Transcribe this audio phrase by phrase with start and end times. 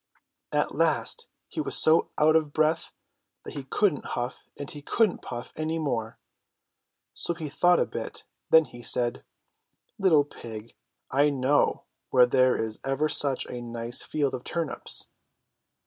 [0.51, 2.91] At last he was so out of breath
[3.45, 6.17] that he couldn't huff and he couldn't puff any more.
[7.13, 8.23] So he thought a bit.
[8.49, 9.23] Then he said:
[9.99, 10.73] "Little pig!
[11.11, 15.05] I know where there is ever such a nice field of turnips.'